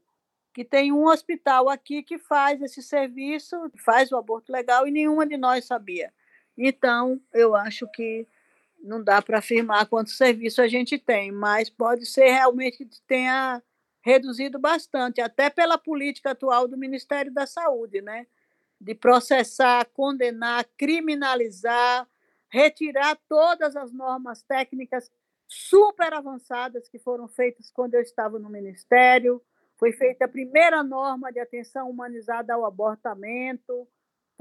[0.53, 5.27] que tem um hospital aqui que faz esse serviço, faz o aborto legal e nenhuma
[5.27, 6.13] de nós sabia.
[6.57, 8.27] Então, eu acho que
[8.83, 13.63] não dá para afirmar quanto serviço a gente tem, mas pode ser realmente que tenha
[14.03, 18.27] reduzido bastante, até pela política atual do Ministério da Saúde, né?
[18.81, 22.09] De processar, condenar, criminalizar,
[22.49, 25.11] retirar todas as normas técnicas
[25.47, 29.41] super avançadas que foram feitas quando eu estava no Ministério,
[29.77, 33.87] foi feita a primeira norma de atenção humanizada ao abortamento,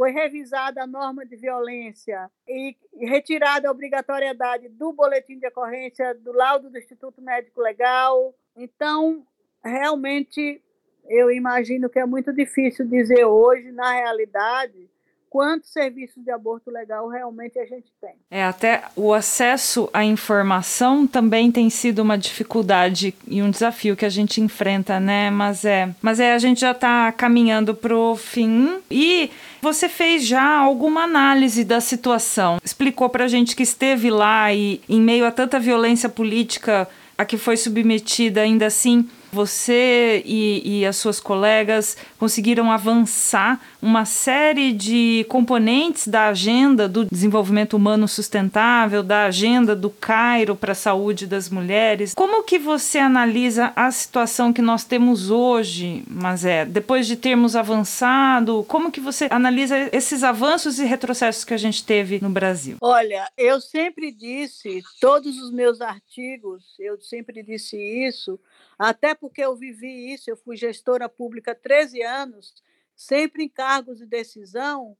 [0.01, 6.31] foi revisada a norma de violência e retirada a obrigatoriedade do boletim de ocorrência, do
[6.31, 8.33] laudo do Instituto Médico Legal.
[8.57, 9.23] Então,
[9.63, 10.59] realmente,
[11.07, 14.89] eu imagino que é muito difícil dizer hoje, na realidade,
[15.31, 18.11] quantos serviços de aborto legal realmente a gente tem.
[18.29, 24.05] É, até o acesso à informação também tem sido uma dificuldade e um desafio que
[24.05, 25.31] a gente enfrenta, né?
[25.31, 30.27] Mas é, mas é a gente já está caminhando para o fim e você fez
[30.27, 32.59] já alguma análise da situação?
[32.61, 37.23] Explicou para a gente que esteve lá e em meio a tanta violência política a
[37.23, 44.71] que foi submetida, ainda assim você e, e, as suas colegas conseguiram avançar uma série
[44.71, 51.25] de componentes da agenda do desenvolvimento humano sustentável, da agenda do Cairo para a saúde
[51.25, 52.13] das mulheres.
[52.13, 56.65] Como que você analisa a situação que nós temos hoje, Mazé?
[56.65, 61.83] Depois de termos avançado, como que você analisa esses avanços e retrocessos que a gente
[61.83, 62.77] teve no Brasil?
[62.81, 68.39] Olha, eu sempre disse, todos os meus artigos, eu sempre disse isso,
[68.77, 72.53] até porque eu vivi isso, eu fui gestora pública há 13 anos,
[73.01, 74.95] sempre em cargos de decisão,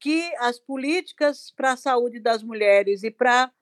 [0.00, 3.52] que as políticas para a saúde das mulheres e para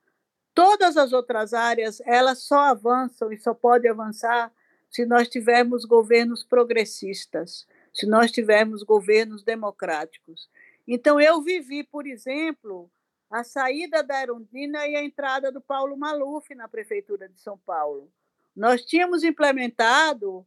[0.55, 4.51] todas as outras áreas, elas só avançam e só podem avançar
[4.91, 10.49] se nós tivermos governos progressistas, se nós tivermos governos democráticos.
[10.89, 12.91] Então, eu vivi, por exemplo,
[13.31, 18.11] a saída da Erundina e a entrada do Paulo Maluf na Prefeitura de São Paulo.
[18.55, 20.47] Nós tínhamos implementado,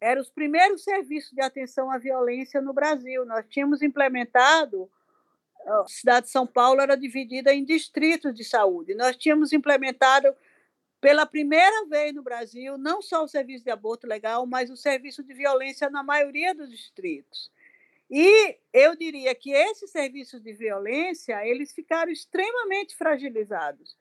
[0.00, 3.24] eram os primeiros serviços de atenção à violência no Brasil.
[3.26, 4.90] Nós tínhamos implementado,
[5.66, 8.94] a cidade de São Paulo era dividida em distritos de saúde.
[8.94, 10.34] Nós tínhamos implementado
[11.00, 15.22] pela primeira vez no Brasil, não só o serviço de aborto legal, mas o serviço
[15.22, 17.50] de violência na maioria dos distritos.
[18.10, 23.96] E eu diria que esses serviços de violência, eles ficaram extremamente fragilizados.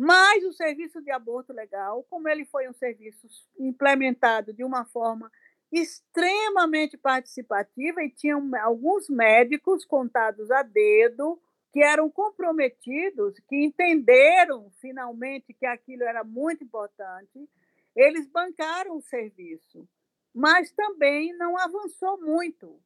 [0.00, 3.26] Mas o serviço de aborto legal, como ele foi um serviço
[3.58, 5.28] implementado de uma forma
[5.72, 11.42] extremamente participativa e tinha alguns médicos contados a dedo
[11.72, 17.50] que eram comprometidos, que entenderam finalmente que aquilo era muito importante,
[17.96, 19.84] eles bancaram o serviço,
[20.32, 22.80] mas também não avançou muito.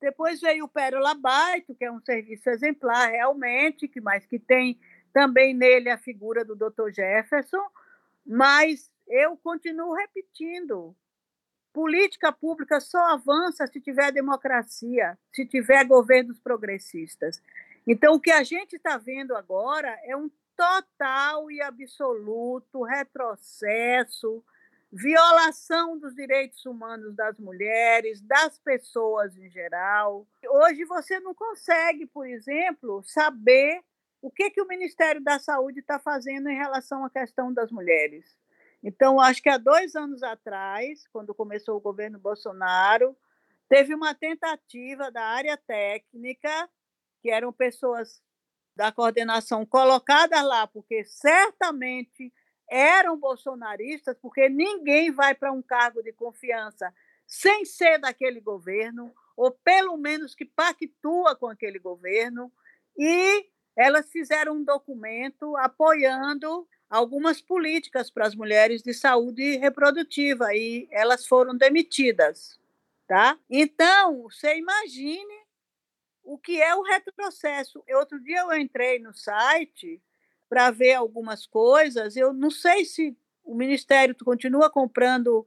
[0.00, 4.80] Depois veio o Pérola Baito, que é um serviço exemplar realmente, que mas que tem
[5.12, 6.90] também nele a figura do Dr.
[6.92, 7.64] Jefferson,
[8.24, 10.94] mas eu continuo repetindo:
[11.72, 17.42] política pública só avança se tiver democracia, se tiver governos progressistas.
[17.86, 24.44] Então, o que a gente está vendo agora é um total e absoluto retrocesso,
[24.92, 30.26] violação dos direitos humanos das mulheres, das pessoas em geral.
[30.46, 33.82] Hoje você não consegue, por exemplo, saber
[34.22, 38.38] o que, que o Ministério da Saúde está fazendo em relação à questão das mulheres.
[38.80, 43.16] Então, acho que há dois anos atrás, quando começou o governo Bolsonaro,
[43.68, 46.70] teve uma tentativa da área técnica,
[47.20, 48.22] que eram pessoas
[48.76, 52.32] da coordenação colocadas lá, porque certamente
[52.70, 56.94] eram bolsonaristas, porque ninguém vai para um cargo de confiança
[57.26, 62.52] sem ser daquele governo, ou pelo menos que pactua com aquele governo,
[62.96, 70.86] e elas fizeram um documento apoiando algumas políticas para as mulheres de saúde reprodutiva e
[70.90, 72.60] elas foram demitidas,
[73.06, 73.38] tá?
[73.48, 75.42] Então, você imagine
[76.22, 77.82] o que é o retrocesso.
[77.94, 80.02] Outro dia eu entrei no site
[80.48, 85.46] para ver algumas coisas, eu não sei se o ministério continua comprando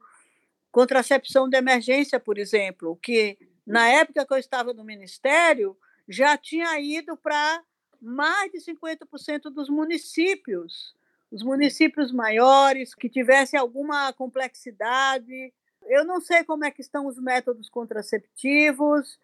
[0.72, 5.78] contracepção de emergência, por exemplo, que na época que eu estava no ministério
[6.10, 7.64] já tinha ido para
[8.02, 10.96] mais de 50% dos municípios
[11.32, 15.54] os municípios maiores, que tivessem alguma complexidade.
[15.84, 19.20] Eu não sei como é que estão os métodos contraceptivos,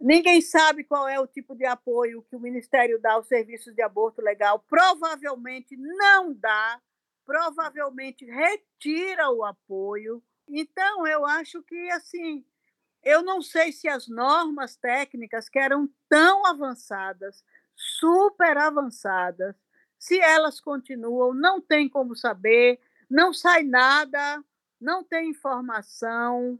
[0.00, 3.82] ninguém sabe qual é o tipo de apoio que o Ministério dá aos serviços de
[3.82, 4.64] aborto legal.
[4.68, 6.80] Provavelmente não dá,
[7.26, 10.22] provavelmente retira o apoio.
[10.48, 12.44] Então, eu acho que, assim,
[13.02, 17.44] eu não sei se as normas técnicas que eram tão avançadas,
[17.78, 19.54] super avançadas,
[19.98, 24.42] se elas continuam, não tem como saber, não sai nada,
[24.80, 26.58] não tem informação,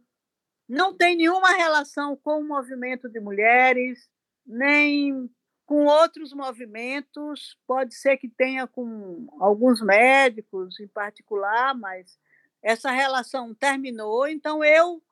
[0.69, 4.09] não tem nenhuma relação com o movimento de mulheres,
[4.47, 5.29] nem
[5.67, 7.59] com outros movimentos.
[7.67, 12.19] Pode ser que tenha com alguns médicos em particular, mas
[12.63, 14.29] essa relação terminou.
[14.29, 15.03] Então eu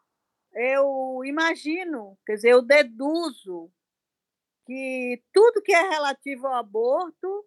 [0.59, 3.71] eu imagino, quer dizer, eu deduzo
[4.67, 7.47] que tudo que é relativo ao aborto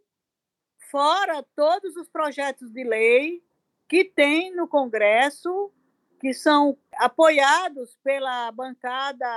[0.89, 3.43] fora todos os projetos de lei
[3.87, 5.71] que tem no Congresso,
[6.19, 9.27] que são apoiados pela bancada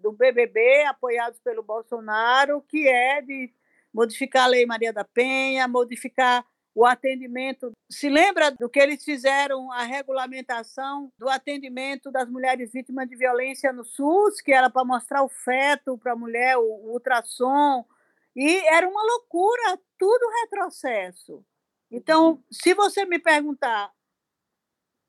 [0.00, 3.52] do BBB, apoiados pelo Bolsonaro, que é de
[3.92, 6.44] modificar a Lei Maria da Penha, modificar
[6.74, 7.72] o atendimento.
[7.88, 13.72] Se lembra do que eles fizeram a regulamentação do atendimento das mulheres vítimas de violência
[13.72, 17.86] no SUS, que era para mostrar o feto para a mulher, o ultrassom,
[18.34, 21.44] e era uma loucura, tudo retrocesso.
[21.90, 23.92] Então, se você me perguntar,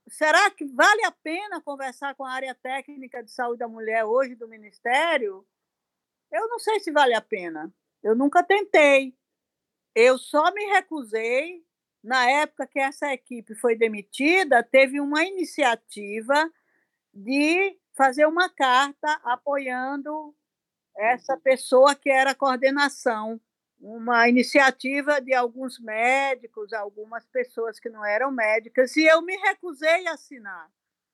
[0.08, 4.36] será que vale a pena conversar com a área técnica de saúde da mulher hoje
[4.36, 5.44] do Ministério?
[6.32, 7.74] Eu não sei se vale a pena.
[8.04, 9.16] Eu nunca tentei.
[9.96, 11.64] Eu só me recusei.
[12.04, 16.52] Na época que essa equipe foi demitida, teve uma iniciativa
[17.12, 20.36] de fazer uma carta apoiando
[20.96, 23.42] essa pessoa que era a coordenação,
[23.80, 30.08] uma iniciativa de alguns médicos, algumas pessoas que não eram médicas, e eu me recusei
[30.08, 30.70] a assinar.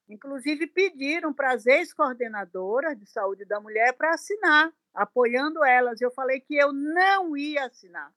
[0.09, 6.01] Inclusive, pediram para as ex-coordenadoras de saúde da mulher para assinar, apoiando elas.
[6.01, 8.13] Eu falei que eu não ia assinar.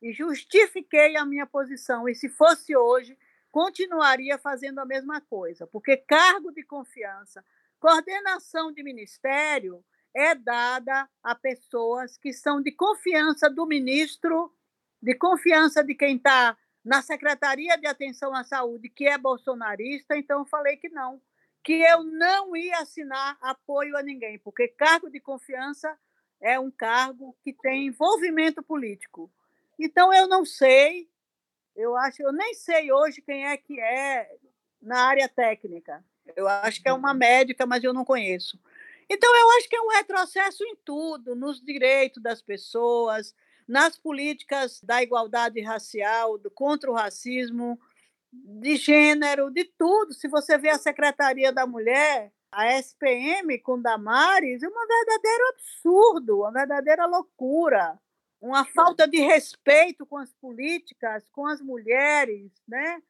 [0.00, 2.08] E justifiquei a minha posição.
[2.08, 3.16] E se fosse hoje,
[3.50, 7.44] continuaria fazendo a mesma coisa, porque cargo de confiança,
[7.80, 9.84] coordenação de ministério,
[10.14, 14.52] é dada a pessoas que são de confiança do ministro,
[15.00, 20.40] de confiança de quem está na Secretaria de Atenção à Saúde, que é bolsonarista, então
[20.40, 21.20] eu falei que não,
[21.62, 25.96] que eu não ia assinar apoio a ninguém, porque cargo de confiança
[26.40, 29.30] é um cargo que tem envolvimento político.
[29.78, 31.08] Então eu não sei,
[31.76, 34.28] eu acho, eu nem sei hoje quem é que é
[34.80, 36.04] na área técnica.
[36.36, 38.58] Eu acho que é uma médica, mas eu não conheço.
[39.10, 43.34] Então, eu acho que é um retrocesso em tudo, nos direitos das pessoas,
[43.66, 47.80] nas políticas da igualdade racial, do, contra o racismo,
[48.30, 50.12] de gênero, de tudo.
[50.12, 56.40] Se você vê a Secretaria da Mulher, a SPM com Damares, é um verdadeiro absurdo,
[56.40, 57.98] uma verdadeira loucura,
[58.40, 63.02] uma falta de respeito com as políticas, com as mulheres, né?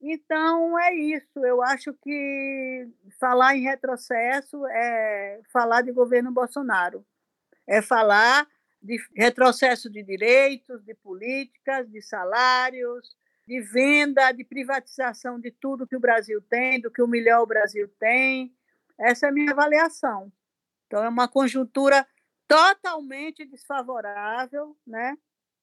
[0.00, 1.44] Então é isso.
[1.44, 2.88] Eu acho que
[3.18, 7.04] falar em retrocesso é falar de governo Bolsonaro,
[7.66, 8.46] é falar
[8.80, 15.96] de retrocesso de direitos, de políticas, de salários, de venda, de privatização de tudo que
[15.96, 18.54] o Brasil tem, do que o melhor o Brasil tem.
[18.98, 20.32] Essa é a minha avaliação.
[20.86, 22.06] Então é uma conjuntura
[22.48, 25.16] totalmente desfavorável, né?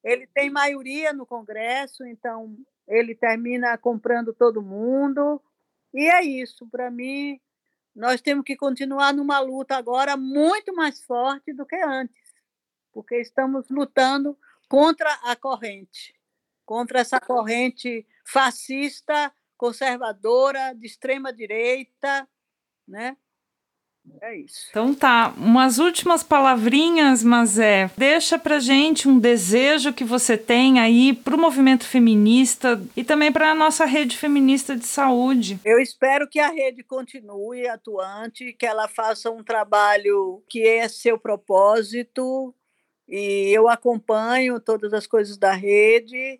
[0.03, 2.55] Ele tem maioria no Congresso, então
[2.87, 5.41] ele termina comprando todo mundo.
[5.91, 7.41] E é isso, para mim,
[7.95, 12.33] nós temos que continuar numa luta agora muito mais forte do que antes,
[12.93, 14.37] porque estamos lutando
[14.69, 16.13] contra a corrente,
[16.65, 22.27] contra essa corrente fascista, conservadora, de extrema direita,
[22.87, 23.17] né?
[24.21, 24.67] É isso.
[24.69, 30.79] Então tá, umas últimas palavrinhas, mas é, deixa pra gente um desejo que você tem
[30.79, 35.59] aí pro movimento feminista e também para a nossa rede feminista de saúde.
[35.63, 41.17] Eu espero que a rede continue atuante, que ela faça um trabalho que é seu
[41.17, 42.53] propósito
[43.07, 46.39] e eu acompanho todas as coisas da rede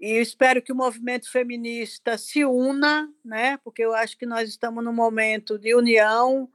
[0.00, 3.58] e espero que o movimento feminista se una, né?
[3.64, 6.48] Porque eu acho que nós estamos num momento de união,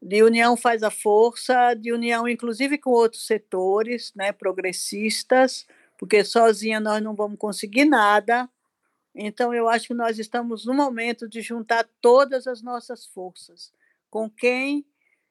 [0.00, 6.80] de união faz a força, de união inclusive com outros setores, né, progressistas, porque sozinha
[6.80, 8.48] nós não vamos conseguir nada.
[9.14, 13.72] Então eu acho que nós estamos no momento de juntar todas as nossas forças
[14.10, 14.86] com quem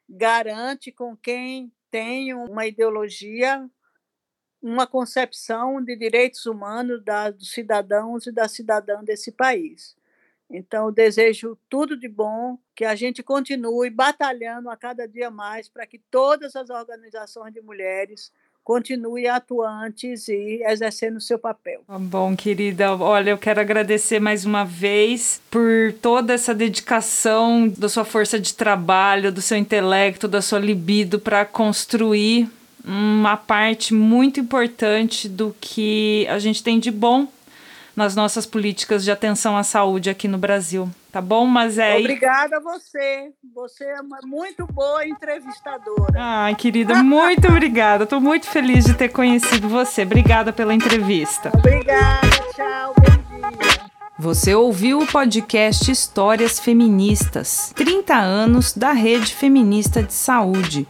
[0.09, 3.69] garante, com quem tem uma ideologia
[4.61, 9.96] uma concepção de direitos humanos da, dos cidadãos e da cidadã desse país.
[10.49, 15.85] Então, desejo tudo de bom, que a gente continue batalhando a cada dia mais para
[15.85, 18.31] que todas as organizações de mulheres
[18.63, 21.83] continuem atuantes e exercendo o seu papel.
[21.87, 27.87] Tá bom, querida, olha, eu quero agradecer mais uma vez por toda essa dedicação da
[27.87, 32.49] sua força de trabalho, do seu intelecto, da sua libido para construir
[32.83, 37.27] uma parte muito importante do que a gente tem de bom
[37.97, 41.47] nas nossas políticas de atenção à saúde aqui no Brasil, tá bom?
[41.47, 43.31] Mas é Obrigada a você.
[43.55, 46.13] Você é uma muito boa entrevistadora.
[46.15, 48.03] Ai, querida, muito obrigada.
[48.03, 50.03] Estou muito feliz de ter conhecido você.
[50.03, 51.51] Obrigada pela entrevista.
[51.57, 53.87] Obrigada, tchau, bom dia.
[54.19, 60.87] Você ouviu o podcast Histórias Feministas 30 anos da Rede Feminista de Saúde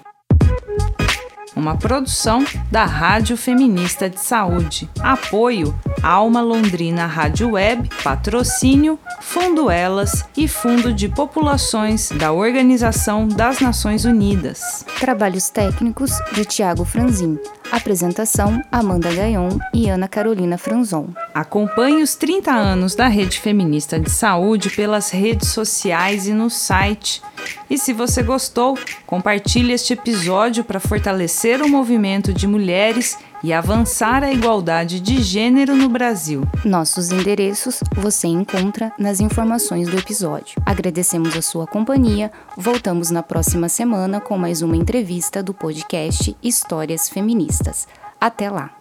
[1.58, 4.90] uma produção da Rádio Feminista de Saúde.
[5.00, 13.60] Apoio Alma Londrina Rádio Web, patrocínio Fundo Elas e Fundo de Populações da Organização das
[13.60, 14.86] Nações Unidas.
[15.00, 17.40] Trabalhos técnicos de Tiago Franzin.
[17.72, 21.08] Apresentação Amanda Gaion e Ana Carolina Franzon.
[21.34, 27.22] Acompanhe os 30 anos da Rede Feminista de Saúde pelas redes sociais e no site.
[27.70, 34.24] E se você gostou, compartilhe este episódio para fortalecer o movimento de mulheres e avançar
[34.24, 36.44] a igualdade de gênero no Brasil.
[36.64, 40.62] Nossos endereços você encontra nas informações do episódio.
[40.66, 42.32] Agradecemos a sua companhia.
[42.58, 47.88] Voltamos na próxima semana com mais uma entrevista do podcast Histórias Feministas.
[48.20, 48.72] Até lá!